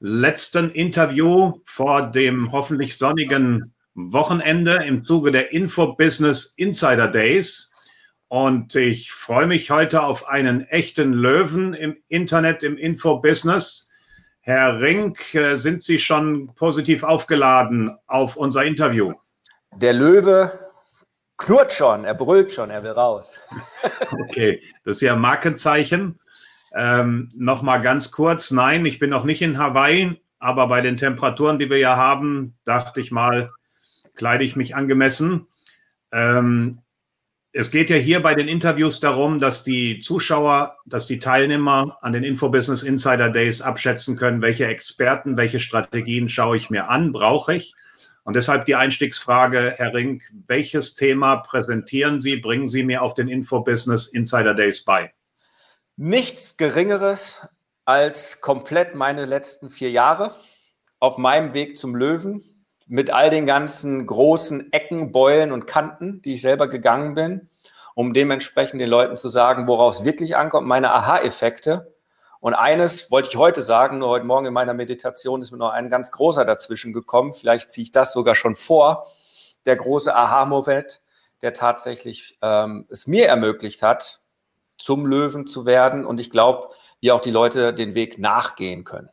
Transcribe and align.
letzten 0.00 0.70
Interview 0.70 1.60
vor 1.64 2.10
dem 2.10 2.52
hoffentlich 2.52 2.98
sonnigen 2.98 3.74
Wochenende 3.94 4.82
im 4.86 5.04
Zuge 5.04 5.30
der 5.30 5.52
Info 5.52 5.94
Business 5.94 6.54
Insider 6.56 7.08
Days. 7.08 7.70
Und 8.28 8.76
ich 8.76 9.10
freue 9.10 9.48
mich 9.48 9.72
heute 9.72 10.04
auf 10.04 10.28
einen 10.28 10.62
echten 10.68 11.12
Löwen 11.12 11.74
im 11.74 11.96
Internet, 12.06 12.62
im 12.62 12.78
Info-Business. 12.78 13.90
Herr 14.40 14.80
Rink, 14.80 15.34
äh, 15.34 15.56
sind 15.56 15.82
Sie 15.82 15.98
schon 15.98 16.54
positiv 16.54 17.02
aufgeladen 17.02 17.96
auf 18.06 18.36
unser 18.36 18.64
Interview? 18.64 19.14
Der 19.74 19.94
Löwe 19.94 20.70
knurrt 21.38 21.72
schon, 21.72 22.04
er 22.04 22.14
brüllt 22.14 22.52
schon, 22.52 22.70
er 22.70 22.84
will 22.84 22.92
raus. 22.92 23.40
okay, 24.12 24.62
das 24.84 24.98
ist 24.98 25.02
ja 25.02 25.14
ein 25.14 25.20
Markenzeichen. 25.20 26.19
Ähm, 26.72 27.28
Nochmal 27.36 27.80
ganz 27.80 28.10
kurz, 28.10 28.50
nein, 28.50 28.84
ich 28.86 28.98
bin 28.98 29.10
noch 29.10 29.24
nicht 29.24 29.42
in 29.42 29.58
Hawaii, 29.58 30.20
aber 30.38 30.68
bei 30.68 30.80
den 30.80 30.96
Temperaturen, 30.96 31.58
die 31.58 31.70
wir 31.70 31.78
ja 31.78 31.96
haben, 31.96 32.56
dachte 32.64 33.00
ich 33.00 33.10
mal, 33.10 33.52
kleide 34.14 34.44
ich 34.44 34.56
mich 34.56 34.74
angemessen. 34.74 35.46
Ähm, 36.12 36.78
es 37.52 37.72
geht 37.72 37.90
ja 37.90 37.96
hier 37.96 38.20
bei 38.20 38.34
den 38.34 38.46
Interviews 38.46 39.00
darum, 39.00 39.40
dass 39.40 39.64
die 39.64 39.98
Zuschauer, 39.98 40.76
dass 40.86 41.06
die 41.06 41.18
Teilnehmer 41.18 41.98
an 42.00 42.12
den 42.12 42.22
Infobusiness 42.22 42.84
Insider 42.84 43.28
Days 43.28 43.60
abschätzen 43.60 44.16
können, 44.16 44.40
welche 44.40 44.66
Experten, 44.66 45.36
welche 45.36 45.58
Strategien 45.58 46.28
schaue 46.28 46.56
ich 46.56 46.70
mir 46.70 46.88
an, 46.88 47.12
brauche 47.12 47.54
ich. 47.54 47.74
Und 48.22 48.36
deshalb 48.36 48.66
die 48.66 48.76
Einstiegsfrage, 48.76 49.74
Herr 49.76 49.94
Rink, 49.94 50.22
welches 50.46 50.94
Thema 50.94 51.36
präsentieren 51.36 52.20
Sie, 52.20 52.36
bringen 52.36 52.68
Sie 52.68 52.84
mir 52.84 53.02
auf 53.02 53.14
den 53.14 53.26
Infobusiness 53.26 54.06
Insider 54.06 54.54
Days 54.54 54.84
bei? 54.84 55.12
Nichts 56.02 56.56
Geringeres 56.56 57.46
als 57.84 58.40
komplett 58.40 58.94
meine 58.94 59.26
letzten 59.26 59.68
vier 59.68 59.90
Jahre 59.90 60.34
auf 60.98 61.18
meinem 61.18 61.52
Weg 61.52 61.76
zum 61.76 61.94
Löwen 61.94 62.64
mit 62.86 63.10
all 63.10 63.28
den 63.28 63.44
ganzen 63.44 64.06
großen 64.06 64.72
Ecken, 64.72 65.12
Beulen 65.12 65.52
und 65.52 65.66
Kanten, 65.66 66.22
die 66.22 66.32
ich 66.32 66.40
selber 66.40 66.68
gegangen 66.68 67.14
bin, 67.14 67.50
um 67.94 68.14
dementsprechend 68.14 68.80
den 68.80 68.88
Leuten 68.88 69.18
zu 69.18 69.28
sagen, 69.28 69.68
woraus 69.68 70.02
wirklich 70.02 70.38
ankommt, 70.38 70.66
meine 70.66 70.90
Aha-Effekte. 70.90 71.94
Und 72.40 72.54
eines 72.54 73.10
wollte 73.10 73.28
ich 73.28 73.36
heute 73.36 73.60
sagen, 73.60 73.98
nur 73.98 74.08
heute 74.08 74.24
Morgen 74.24 74.46
in 74.46 74.54
meiner 74.54 74.72
Meditation 74.72 75.42
ist 75.42 75.50
mir 75.50 75.58
noch 75.58 75.68
ein 75.68 75.90
ganz 75.90 76.10
großer 76.12 76.46
dazwischen 76.46 76.94
gekommen. 76.94 77.34
Vielleicht 77.34 77.70
ziehe 77.70 77.82
ich 77.82 77.92
das 77.92 78.14
sogar 78.14 78.34
schon 78.34 78.56
vor. 78.56 79.06
Der 79.66 79.76
große 79.76 80.16
Aha-Moment, 80.16 81.02
der 81.42 81.52
tatsächlich 81.52 82.38
ähm, 82.40 82.86
es 82.88 83.06
mir 83.06 83.26
ermöglicht 83.26 83.82
hat, 83.82 84.20
zum 84.80 85.06
Löwen 85.06 85.46
zu 85.46 85.66
werden. 85.66 86.04
Und 86.04 86.20
ich 86.20 86.30
glaube, 86.30 86.70
wie 87.00 87.12
auch 87.12 87.20
die 87.20 87.30
Leute 87.30 87.72
den 87.72 87.94
Weg 87.94 88.18
nachgehen 88.18 88.84
können. 88.84 89.08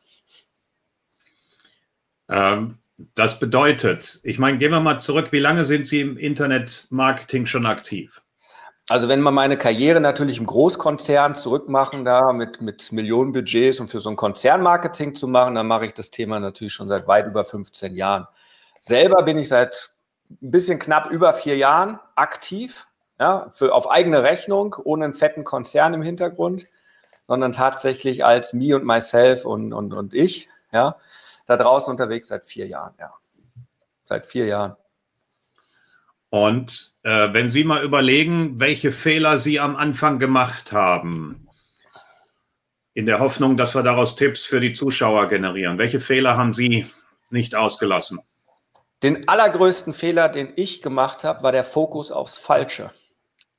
Ähm, 2.28 2.78
das 3.14 3.38
bedeutet, 3.38 4.20
ich 4.24 4.38
meine, 4.38 4.58
gehen 4.58 4.72
wir 4.72 4.80
mal 4.80 4.98
zurück, 4.98 5.30
wie 5.32 5.38
lange 5.38 5.64
sind 5.64 5.86
Sie 5.86 6.00
im 6.00 6.16
Internetmarketing 6.16 7.46
schon 7.46 7.64
aktiv? 7.64 8.20
Also 8.90 9.08
wenn 9.08 9.20
man 9.20 9.34
meine 9.34 9.58
Karriere 9.58 10.00
natürlich 10.00 10.38
im 10.38 10.46
Großkonzern 10.46 11.34
zurückmachen, 11.34 12.04
da 12.04 12.32
mit, 12.32 12.62
mit 12.62 12.90
Millionenbudgets 12.90 13.80
und 13.80 13.88
für 13.88 14.00
so 14.00 14.08
ein 14.08 14.16
Konzernmarketing 14.16 15.14
zu 15.14 15.28
machen, 15.28 15.54
dann 15.54 15.66
mache 15.66 15.86
ich 15.86 15.92
das 15.92 16.10
Thema 16.10 16.40
natürlich 16.40 16.72
schon 16.72 16.88
seit 16.88 17.06
weit 17.06 17.26
über 17.26 17.44
15 17.44 17.94
Jahren. 17.94 18.26
Selber 18.80 19.22
bin 19.22 19.38
ich 19.38 19.48
seit 19.48 19.92
ein 20.30 20.50
bisschen 20.50 20.78
knapp 20.78 21.10
über 21.10 21.32
vier 21.34 21.56
Jahren 21.56 21.98
aktiv 22.16 22.87
ja, 23.18 23.48
für, 23.50 23.74
auf 23.74 23.90
eigene 23.90 24.22
Rechnung, 24.22 24.76
ohne 24.84 25.04
einen 25.04 25.14
fetten 25.14 25.44
Konzern 25.44 25.94
im 25.94 26.02
Hintergrund, 26.02 26.64
sondern 27.26 27.52
tatsächlich 27.52 28.24
als 28.24 28.52
me 28.52 28.74
und 28.74 28.84
myself 28.84 29.44
und, 29.44 29.72
und, 29.72 29.92
und 29.92 30.14
ich, 30.14 30.48
ja, 30.72 30.96
da 31.46 31.56
draußen 31.56 31.90
unterwegs 31.90 32.28
seit 32.28 32.44
vier 32.44 32.66
Jahren, 32.66 32.94
ja. 32.98 33.12
Seit 34.04 34.26
vier 34.26 34.46
Jahren. 34.46 34.76
Und 36.30 36.94
äh, 37.02 37.32
wenn 37.32 37.48
Sie 37.48 37.64
mal 37.64 37.82
überlegen, 37.82 38.60
welche 38.60 38.92
Fehler 38.92 39.38
Sie 39.38 39.60
am 39.60 39.76
Anfang 39.76 40.18
gemacht 40.18 40.72
haben, 40.72 41.48
in 42.94 43.06
der 43.06 43.20
Hoffnung, 43.20 43.56
dass 43.56 43.74
wir 43.74 43.82
daraus 43.82 44.16
Tipps 44.16 44.44
für 44.44 44.60
die 44.60 44.72
Zuschauer 44.72 45.28
generieren, 45.28 45.78
welche 45.78 46.00
Fehler 46.00 46.36
haben 46.36 46.52
Sie 46.52 46.90
nicht 47.30 47.54
ausgelassen? 47.54 48.20
Den 49.02 49.28
allergrößten 49.28 49.92
Fehler, 49.92 50.28
den 50.28 50.52
ich 50.56 50.82
gemacht 50.82 51.22
habe, 51.22 51.42
war 51.42 51.52
der 51.52 51.64
Fokus 51.64 52.10
aufs 52.10 52.36
Falsche. 52.36 52.90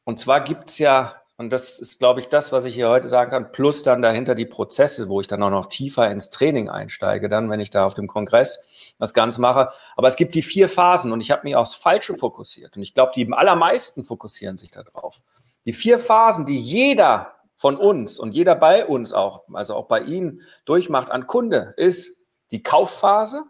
Und 0.10 0.18
zwar 0.18 0.42
gibt 0.42 0.72
es 0.72 0.80
ja, 0.80 1.22
und 1.38 1.54
das 1.54 1.78
ist, 1.78 2.00
glaube 2.00 2.20
ich, 2.20 2.30
das, 2.30 2.52
was 2.52 2.66
ich 2.66 2.74
hier 2.74 2.90
heute 2.90 3.08
sagen 3.08 3.30
kann, 3.30 3.52
plus 3.52 3.84
dann 3.84 4.02
dahinter 4.02 4.34
die 4.34 4.48
Prozesse, 4.48 5.08
wo 5.08 5.22
ich 5.22 5.28
dann 5.28 5.44
auch 5.44 5.52
noch 5.52 5.68
tiefer 5.68 6.10
ins 6.10 6.32
Training 6.32 6.68
einsteige, 6.68 7.30
dann, 7.30 7.52
wenn 7.52 7.60
ich 7.60 7.70
da 7.70 7.86
auf 7.86 7.94
dem 7.94 8.08
Kongress 8.08 8.60
das 8.98 9.14
Ganze 9.14 9.40
mache. 9.40 9.70
Aber 9.96 10.08
es 10.08 10.16
gibt 10.16 10.34
die 10.34 10.42
vier 10.42 10.68
Phasen 10.68 11.12
und 11.12 11.22
ich 11.22 11.30
habe 11.30 11.44
mich 11.44 11.56
aufs 11.56 11.76
Falsche 11.76 12.16
fokussiert. 12.18 12.76
Und 12.76 12.82
ich 12.82 12.96
glaube, 12.96 13.12
die 13.16 13.32
allermeisten 13.32 14.04
fokussieren 14.04 14.58
sich 14.58 14.72
darauf. 14.72 15.22
Die 15.66 15.74
vier 15.74 16.00
Phasen, 16.00 16.48
die 16.48 16.60
jeder 16.60 17.36
von 17.54 17.78
uns 17.78 18.18
und 18.18 18.34
jeder 18.34 18.56
bei 18.56 18.88
uns 18.88 19.14
auch, 19.14 19.44
also 19.54 19.76
auch 19.76 19.86
bei 19.86 20.00
Ihnen 20.00 20.42
durchmacht 20.66 21.12
an 21.12 21.28
Kunde, 21.28 21.76
ist 21.78 22.18
die 22.50 22.64
Kaufphase, 22.64 23.44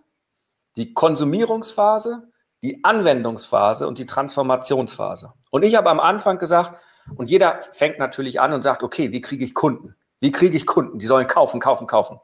die 0.75 0.93
Konsumierungsphase, 0.93 2.28
die 2.61 2.83
Anwendungsphase 2.83 3.87
und 3.87 3.99
die 3.99 4.05
Transformationsphase. 4.05 5.33
Und 5.49 5.63
ich 5.63 5.75
habe 5.75 5.89
am 5.89 5.99
Anfang 5.99 6.37
gesagt, 6.37 6.79
und 7.15 7.29
jeder 7.29 7.59
fängt 7.71 7.99
natürlich 7.99 8.39
an 8.39 8.53
und 8.53 8.61
sagt, 8.61 8.83
okay, 8.83 9.11
wie 9.11 9.21
kriege 9.21 9.43
ich 9.43 9.53
Kunden? 9.53 9.95
Wie 10.19 10.31
kriege 10.31 10.57
ich 10.57 10.65
Kunden? 10.65 10.99
Die 10.99 11.05
sollen 11.05 11.27
kaufen, 11.27 11.59
kaufen, 11.59 11.87
kaufen. 11.87 12.19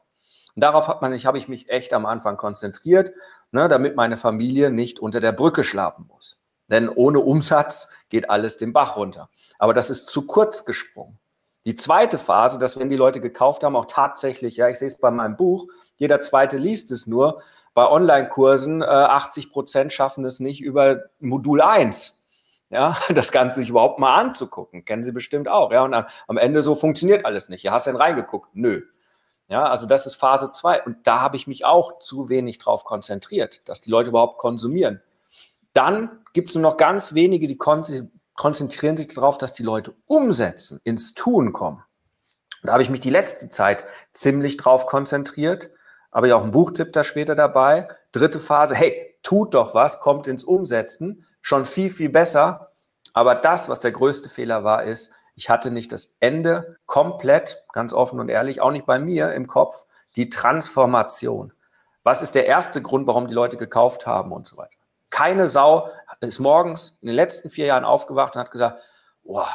Und 0.54 0.62
darauf 0.62 0.88
hat 0.88 1.02
man, 1.02 1.12
ich, 1.12 1.26
habe 1.26 1.38
ich 1.38 1.48
mich 1.48 1.68
echt 1.68 1.92
am 1.92 2.06
Anfang 2.06 2.36
konzentriert, 2.36 3.12
ne, 3.50 3.68
damit 3.68 3.96
meine 3.96 4.16
Familie 4.16 4.70
nicht 4.70 5.00
unter 5.00 5.20
der 5.20 5.32
Brücke 5.32 5.64
schlafen 5.64 6.06
muss. 6.08 6.40
Denn 6.68 6.88
ohne 6.88 7.20
Umsatz 7.20 7.90
geht 8.08 8.30
alles 8.30 8.56
den 8.56 8.72
Bach 8.72 8.96
runter. 8.96 9.28
Aber 9.58 9.74
das 9.74 9.90
ist 9.90 10.08
zu 10.08 10.26
kurz 10.26 10.64
gesprungen. 10.64 11.18
Die 11.64 11.74
zweite 11.74 12.16
Phase, 12.18 12.58
dass 12.58 12.78
wenn 12.78 12.88
die 12.88 12.96
Leute 12.96 13.20
gekauft 13.20 13.64
haben, 13.64 13.76
auch 13.76 13.86
tatsächlich, 13.86 14.56
ja, 14.56 14.68
ich 14.68 14.78
sehe 14.78 14.88
es 14.88 14.98
bei 14.98 15.10
meinem 15.10 15.36
Buch, 15.36 15.66
jeder 15.96 16.20
zweite 16.20 16.58
liest 16.58 16.90
es 16.90 17.06
nur, 17.06 17.42
bei 17.76 17.88
Online-Kursen, 17.88 18.82
äh, 18.82 18.86
80 18.86 19.52
Prozent 19.52 19.92
schaffen 19.92 20.24
es 20.24 20.40
nicht 20.40 20.60
über 20.60 21.04
Modul 21.20 21.60
1 21.60 22.16
ja, 22.70 22.96
das 23.14 23.32
Ganze 23.32 23.60
sich 23.60 23.70
überhaupt 23.70 23.98
mal 23.98 24.16
anzugucken. 24.16 24.84
Kennen 24.84 25.02
Sie 25.02 25.12
bestimmt 25.12 25.48
auch, 25.48 25.72
ja. 25.72 25.84
Und 25.84 25.94
am 25.94 26.36
Ende 26.36 26.62
so 26.62 26.74
funktioniert 26.74 27.24
alles 27.24 27.48
nicht. 27.48 27.62
Ja, 27.62 27.72
hast 27.72 27.86
du 27.86 27.90
denn 27.90 28.00
reingeguckt? 28.00 28.50
Nö. 28.54 28.82
Ja, 29.48 29.64
also 29.64 29.86
das 29.86 30.06
ist 30.06 30.16
Phase 30.16 30.50
2. 30.50 30.82
Und 30.84 31.06
da 31.06 31.20
habe 31.20 31.36
ich 31.36 31.46
mich 31.46 31.64
auch 31.64 32.00
zu 32.00 32.28
wenig 32.28 32.58
drauf 32.58 32.84
konzentriert, 32.84 33.62
dass 33.68 33.80
die 33.80 33.90
Leute 33.90 34.08
überhaupt 34.08 34.38
konsumieren. 34.38 35.00
Dann 35.72 36.24
gibt 36.32 36.48
es 36.48 36.54
nur 36.56 36.62
noch 36.62 36.76
ganz 36.76 37.14
wenige, 37.14 37.46
die 37.46 37.58
konzentrieren 38.34 38.96
sich 38.96 39.08
darauf, 39.08 39.38
dass 39.38 39.52
die 39.52 39.62
Leute 39.62 39.94
umsetzen, 40.06 40.80
ins 40.82 41.14
Tun 41.14 41.52
kommen. 41.52 41.84
Da 42.64 42.72
habe 42.72 42.82
ich 42.82 42.90
mich 42.90 43.00
die 43.00 43.10
letzte 43.10 43.48
Zeit 43.48 43.84
ziemlich 44.12 44.56
drauf 44.56 44.86
konzentriert. 44.86 45.70
Aber 46.10 46.26
ja 46.26 46.36
auch 46.36 46.44
ein 46.44 46.50
Buchtipp 46.50 46.92
da 46.92 47.04
später 47.04 47.34
dabei. 47.34 47.88
Dritte 48.12 48.40
Phase, 48.40 48.74
hey, 48.74 49.16
tut 49.22 49.54
doch 49.54 49.74
was, 49.74 50.00
kommt 50.00 50.28
ins 50.28 50.44
Umsetzen, 50.44 51.26
schon 51.40 51.66
viel, 51.66 51.90
viel 51.90 52.08
besser. 52.08 52.72
Aber 53.12 53.34
das, 53.34 53.68
was 53.68 53.80
der 53.80 53.92
größte 53.92 54.28
Fehler 54.28 54.64
war, 54.64 54.84
ist, 54.84 55.10
ich 55.34 55.50
hatte 55.50 55.70
nicht 55.70 55.92
das 55.92 56.16
Ende 56.20 56.78
komplett, 56.86 57.64
ganz 57.72 57.92
offen 57.92 58.20
und 58.20 58.28
ehrlich, 58.28 58.60
auch 58.60 58.70
nicht 58.70 58.86
bei 58.86 58.98
mir 58.98 59.32
im 59.32 59.46
Kopf, 59.46 59.84
die 60.16 60.30
Transformation. 60.30 61.52
Was 62.02 62.22
ist 62.22 62.34
der 62.34 62.46
erste 62.46 62.80
Grund, 62.80 63.06
warum 63.06 63.26
die 63.26 63.34
Leute 63.34 63.56
gekauft 63.56 64.06
haben 64.06 64.32
und 64.32 64.46
so 64.46 64.56
weiter? 64.56 64.70
Keine 65.10 65.46
Sau 65.46 65.90
ist 66.20 66.38
morgens 66.38 66.98
in 67.00 67.08
den 67.08 67.16
letzten 67.16 67.50
vier 67.50 67.66
Jahren 67.66 67.84
aufgewacht 67.84 68.34
und 68.34 68.40
hat 68.40 68.50
gesagt, 68.50 68.80
boah, 69.24 69.48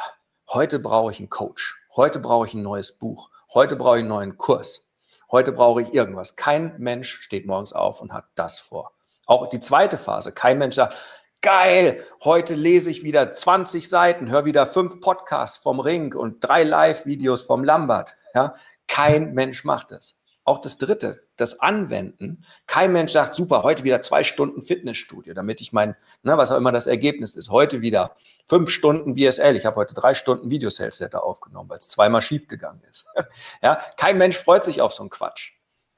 heute 0.48 0.78
brauche 0.78 1.10
ich 1.10 1.18
einen 1.18 1.30
Coach, 1.30 1.80
heute 1.96 2.20
brauche 2.20 2.46
ich 2.46 2.54
ein 2.54 2.62
neues 2.62 2.92
Buch, 2.92 3.30
heute 3.54 3.76
brauche 3.76 3.96
ich 3.96 4.00
einen 4.00 4.08
neuen 4.08 4.38
Kurs, 4.38 4.88
heute 5.32 5.52
brauche 5.52 5.82
ich 5.82 5.92
irgendwas. 5.92 6.36
Kein 6.36 6.74
Mensch 6.78 7.20
steht 7.22 7.46
morgens 7.46 7.72
auf 7.72 8.00
und 8.00 8.12
hat 8.12 8.26
das 8.36 8.60
vor. 8.60 8.92
Auch 9.26 9.48
die 9.48 9.60
zweite 9.60 9.98
Phase. 9.98 10.32
Kein 10.32 10.58
Mensch 10.58 10.76
sagt, 10.76 10.96
geil, 11.40 12.04
heute 12.22 12.54
lese 12.54 12.90
ich 12.90 13.02
wieder 13.02 13.30
20 13.30 13.88
Seiten, 13.88 14.30
höre 14.30 14.44
wieder 14.44 14.66
fünf 14.66 15.00
Podcasts 15.00 15.58
vom 15.58 15.80
Ring 15.80 16.14
und 16.14 16.40
drei 16.40 16.62
Live-Videos 16.62 17.42
vom 17.42 17.64
Lambert. 17.64 18.16
Ja, 18.34 18.54
kein 18.86 19.34
Mensch 19.34 19.64
macht 19.64 19.92
es. 19.92 20.21
Auch 20.44 20.60
das 20.60 20.78
dritte, 20.78 21.26
das 21.36 21.60
Anwenden. 21.60 22.44
Kein 22.66 22.92
Mensch 22.92 23.12
sagt, 23.12 23.34
super, 23.34 23.62
heute 23.62 23.84
wieder 23.84 24.02
zwei 24.02 24.24
Stunden 24.24 24.62
Fitnessstudio, 24.62 25.34
damit 25.34 25.60
ich 25.60 25.72
mein, 25.72 25.94
ne, 26.22 26.36
was 26.36 26.50
auch 26.50 26.56
immer 26.56 26.72
das 26.72 26.86
Ergebnis 26.86 27.36
ist. 27.36 27.50
Heute 27.50 27.80
wieder 27.80 28.16
fünf 28.46 28.70
Stunden 28.70 29.16
VSL. 29.16 29.56
Ich 29.56 29.66
habe 29.66 29.76
heute 29.76 29.94
drei 29.94 30.14
Stunden 30.14 30.50
Video-Sales-Letter 30.50 31.22
aufgenommen, 31.22 31.70
weil 31.70 31.78
es 31.78 31.88
zweimal 31.88 32.22
schiefgegangen 32.22 32.82
ist. 32.90 33.06
ja, 33.62 33.80
kein 33.96 34.18
Mensch 34.18 34.36
freut 34.36 34.64
sich 34.64 34.80
auf 34.80 34.92
so 34.92 35.02
einen 35.02 35.10
Quatsch. 35.10 35.52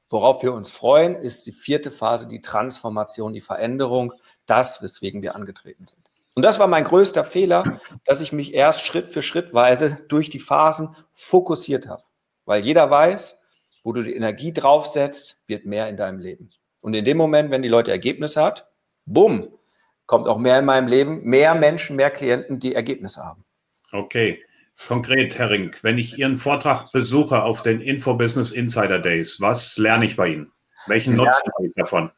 Worauf 0.09 0.43
wir 0.43 0.53
uns 0.53 0.69
freuen, 0.69 1.15
ist 1.15 1.47
die 1.47 1.51
vierte 1.51 1.89
Phase, 1.89 2.27
die 2.27 2.41
Transformation, 2.41 3.33
die 3.33 3.41
Veränderung, 3.41 4.13
das, 4.45 4.81
weswegen 4.81 5.23
wir 5.23 5.35
angetreten 5.35 5.87
sind. 5.87 6.05
Und 6.35 6.43
das 6.43 6.59
war 6.59 6.67
mein 6.67 6.83
größter 6.83 7.23
Fehler, 7.23 7.79
dass 8.03 8.21
ich 8.21 8.31
mich 8.31 8.53
erst 8.53 8.85
Schritt 8.85 9.09
für 9.09 9.21
Schrittweise 9.21 9.97
durch 10.09 10.29
die 10.29 10.39
Phasen 10.39 10.95
fokussiert 11.13 11.87
habe. 11.87 12.03
Weil 12.43 12.63
jeder 12.63 12.89
weiß, 12.89 13.41
wo 13.85 13.93
du 13.93 14.01
die 14.01 14.15
Energie 14.15 14.51
draufsetzt, 14.51 15.37
wird 15.45 15.67
mehr 15.67 15.87
in 15.87 15.95
deinem 15.95 16.17
Leben. 16.17 16.49
Und 16.81 16.95
in 16.95 17.05
dem 17.05 17.17
Moment, 17.17 17.51
wenn 17.51 17.61
die 17.61 17.69
Leute 17.69 17.91
Ergebnisse 17.91 18.41
hat, 18.41 18.67
bumm, 19.05 19.47
kommt 20.07 20.27
auch 20.27 20.39
mehr 20.39 20.57
in 20.57 20.65
meinem 20.65 20.87
Leben, 20.87 21.23
mehr 21.23 21.53
Menschen, 21.53 21.95
mehr 21.95 22.09
Klienten, 22.09 22.59
die 22.59 22.73
Ergebnisse 22.73 23.23
haben. 23.23 23.45
Okay. 23.91 24.43
Konkret, 24.87 25.37
Herr 25.37 25.51
Rink, 25.51 25.83
wenn 25.83 25.99
ich 25.99 26.17
Ihren 26.17 26.35
Vortrag 26.35 26.91
besuche 26.91 27.43
auf 27.43 27.61
den 27.61 27.79
Infobusiness 27.79 28.51
Insider 28.51 28.99
Days, 28.99 29.39
was 29.39 29.77
lerne 29.77 30.05
ich 30.05 30.17
bei 30.17 30.29
Ihnen? 30.29 30.51
Welchen 30.87 31.11
Sie 31.11 31.15
Nutzen 31.15 31.49
habe 31.53 31.67
ich 31.67 31.73
davon? 31.75 32.11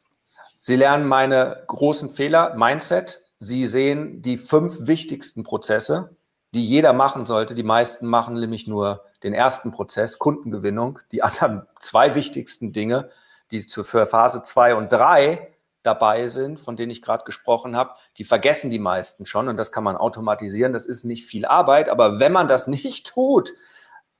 Sie 0.58 0.74
lernen 0.74 1.06
meine 1.06 1.64
großen 1.66 2.08
Fehler, 2.10 2.56
Mindset. 2.56 3.20
Sie 3.38 3.66
sehen 3.66 4.22
die 4.22 4.38
fünf 4.38 4.78
wichtigsten 4.80 5.44
Prozesse, 5.44 6.16
die 6.54 6.66
jeder 6.66 6.92
machen 6.92 7.26
sollte. 7.26 7.54
Die 7.54 7.62
meisten 7.62 8.06
machen 8.06 8.38
nämlich 8.38 8.66
nur 8.66 9.04
den 9.22 9.34
ersten 9.34 9.70
Prozess, 9.70 10.18
Kundengewinnung. 10.18 11.00
Die 11.12 11.22
anderen 11.22 11.66
zwei 11.78 12.14
wichtigsten 12.14 12.72
Dinge, 12.72 13.10
die 13.50 13.60
für 13.60 14.06
Phase 14.06 14.42
zwei 14.42 14.74
und 14.74 14.92
drei 14.92 15.54
dabei 15.82 16.26
sind, 16.26 16.58
von 16.58 16.76
denen 16.76 16.90
ich 16.90 17.02
gerade 17.02 17.24
gesprochen 17.24 17.76
habe, 17.76 17.94
die 18.16 18.24
vergessen 18.24 18.70
die 18.70 18.78
meisten 18.78 19.26
schon 19.26 19.48
und 19.48 19.56
das 19.56 19.72
kann 19.72 19.84
man 19.84 19.96
automatisieren. 19.96 20.72
Das 20.72 20.86
ist 20.86 21.04
nicht 21.04 21.24
viel 21.24 21.46
Arbeit, 21.46 21.88
aber 21.88 22.18
wenn 22.18 22.32
man 22.32 22.48
das 22.48 22.66
nicht 22.66 23.06
tut, 23.06 23.54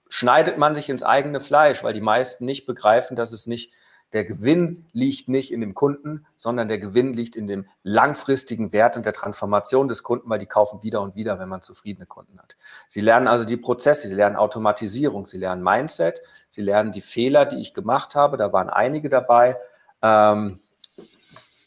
schneidet 0.09 0.57
man 0.57 0.75
sich 0.75 0.89
ins 0.89 1.03
eigene 1.03 1.41
Fleisch, 1.41 1.85
weil 1.85 1.93
die 1.93 2.01
meisten 2.01 2.45
nicht 2.45 2.67
begreifen, 2.67 3.17
dass 3.17 3.33
es 3.33 3.47
nicht 3.47 3.73
der 4.13 4.25
Gewinn 4.25 4.87
liegt 4.93 5.29
nicht 5.29 5.53
in 5.53 5.61
dem 5.61 5.75
Kunden, 5.75 6.27
sondern 6.37 6.69
der 6.69 6.79
Gewinn 6.79 7.13
liegt 7.13 7.37
in 7.37 7.47
dem 7.47 7.67
langfristigen 7.83 8.73
Wert 8.73 8.97
und 8.97 9.05
der 9.05 9.13
Transformation 9.13 9.87
des 9.87 10.03
Kunden, 10.03 10.31
weil 10.31 10.39
die 10.39 10.47
kaufen 10.47 10.83
wieder 10.83 11.03
und 11.03 11.15
wieder, 11.15 11.39
wenn 11.39 11.49
man 11.49 11.61
zufriedene 11.61 12.07
Kunden 12.07 12.39
hat. 12.39 12.57
Sie 12.89 13.03
lernen 13.03 13.29
also 13.29 13.45
die 13.45 13.59
Prozesse, 13.59 14.09
sie 14.09 14.15
lernen 14.15 14.37
Automatisierung, 14.37 15.27
sie 15.27 15.37
lernen 15.37 15.63
Mindset, 15.63 16.21
sie 16.49 16.63
lernen 16.63 16.91
die 16.91 17.03
Fehler, 17.03 17.45
die 17.45 17.61
ich 17.61 17.75
gemacht 17.75 18.15
habe. 18.15 18.39
Da 18.39 18.53
waren 18.53 18.71
einige 18.71 19.11
dabei, 19.11 19.59
ähm, 20.01 20.61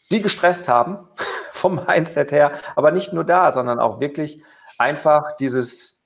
die 0.10 0.22
gestresst 0.22 0.68
haben 0.68 1.08
vom 1.52 1.76
Mindset 1.86 2.32
her, 2.32 2.54
aber 2.76 2.92
nicht 2.92 3.14
nur 3.14 3.24
da, 3.24 3.52
sondern 3.52 3.80
auch 3.80 4.00
wirklich 4.00 4.44
einfach 4.80 5.36
dieses 5.36 6.02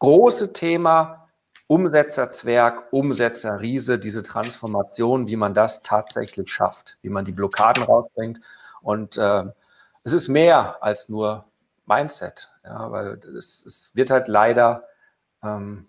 große 0.00 0.52
Thema 0.52 1.21
Umsetzerzwerg, 1.72 2.92
Umsetzerriese, 2.92 3.98
diese 3.98 4.22
Transformation, 4.22 5.26
wie 5.26 5.36
man 5.36 5.54
das 5.54 5.82
tatsächlich 5.82 6.52
schafft, 6.52 6.98
wie 7.00 7.08
man 7.08 7.24
die 7.24 7.32
Blockaden 7.32 7.82
rausbringt. 7.82 8.40
Und 8.82 9.16
äh, 9.16 9.44
es 10.04 10.12
ist 10.12 10.28
mehr 10.28 10.82
als 10.82 11.08
nur 11.08 11.46
Mindset, 11.86 12.52
ja, 12.62 12.92
weil 12.92 13.18
es, 13.38 13.64
es 13.64 13.90
wird 13.94 14.10
halt 14.10 14.28
leider 14.28 14.84
ähm, 15.42 15.86